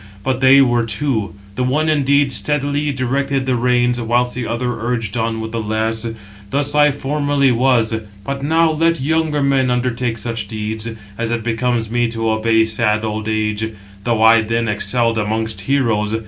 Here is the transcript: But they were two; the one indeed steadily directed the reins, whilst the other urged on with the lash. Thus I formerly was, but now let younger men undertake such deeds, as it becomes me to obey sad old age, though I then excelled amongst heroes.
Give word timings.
But 0.23 0.41
they 0.41 0.61
were 0.63 0.83
two; 0.87 1.35
the 1.53 1.63
one 1.63 1.87
indeed 1.87 2.31
steadily 2.31 2.91
directed 2.91 3.45
the 3.45 3.53
reins, 3.55 4.01
whilst 4.01 4.33
the 4.33 4.47
other 4.47 4.79
urged 4.81 5.15
on 5.15 5.41
with 5.41 5.51
the 5.51 5.61
lash. 5.61 6.01
Thus 6.49 6.73
I 6.73 6.89
formerly 6.89 7.51
was, 7.51 7.93
but 8.23 8.41
now 8.41 8.71
let 8.71 8.99
younger 8.99 9.43
men 9.43 9.69
undertake 9.69 10.17
such 10.17 10.47
deeds, 10.47 10.89
as 11.19 11.29
it 11.29 11.43
becomes 11.43 11.91
me 11.91 12.07
to 12.07 12.31
obey 12.31 12.65
sad 12.65 13.05
old 13.05 13.27
age, 13.29 13.75
though 14.03 14.23
I 14.23 14.41
then 14.41 14.67
excelled 14.67 15.19
amongst 15.19 15.61
heroes. 15.69 16.15